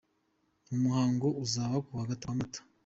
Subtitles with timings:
[0.67, 2.05] mu muhango uzaba ku wa
[2.39, 2.61] Mata.